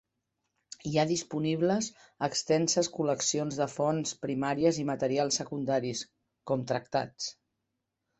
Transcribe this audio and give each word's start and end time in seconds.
Hi 0.91 0.91
ha 0.99 1.03
disponibles 1.09 1.89
extenses 2.27 2.89
col·leccions 2.95 3.59
de 3.59 3.67
fonts 3.73 4.15
primàries 4.23 4.79
i 4.85 4.87
materials 4.93 5.39
secundaris, 5.43 6.03
com 6.53 6.65
tractats. 6.73 7.29